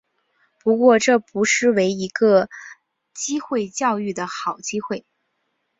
[0.63, 2.49] 不过这不失为一个
[3.13, 5.05] 机会教育的好机会